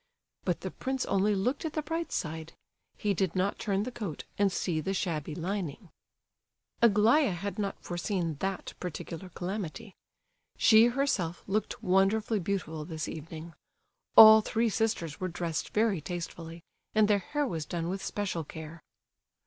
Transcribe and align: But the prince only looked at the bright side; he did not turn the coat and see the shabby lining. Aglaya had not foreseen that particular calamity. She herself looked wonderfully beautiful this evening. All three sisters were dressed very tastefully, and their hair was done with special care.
But 0.45 0.61
the 0.61 0.71
prince 0.71 1.05
only 1.05 1.35
looked 1.35 1.63
at 1.63 1.73
the 1.73 1.83
bright 1.83 2.11
side; 2.11 2.53
he 2.97 3.13
did 3.13 3.35
not 3.35 3.59
turn 3.59 3.83
the 3.83 3.91
coat 3.91 4.23
and 4.35 4.51
see 4.51 4.81
the 4.81 4.95
shabby 4.95 5.35
lining. 5.35 5.89
Aglaya 6.81 7.33
had 7.33 7.59
not 7.59 7.79
foreseen 7.83 8.37
that 8.39 8.73
particular 8.79 9.29
calamity. 9.29 9.93
She 10.57 10.87
herself 10.87 11.43
looked 11.45 11.83
wonderfully 11.83 12.39
beautiful 12.39 12.83
this 12.83 13.07
evening. 13.07 13.53
All 14.17 14.41
three 14.41 14.69
sisters 14.69 15.19
were 15.19 15.27
dressed 15.27 15.69
very 15.69 16.01
tastefully, 16.01 16.63
and 16.95 17.07
their 17.07 17.19
hair 17.19 17.45
was 17.45 17.67
done 17.67 17.87
with 17.87 18.03
special 18.03 18.43
care. 18.43 18.81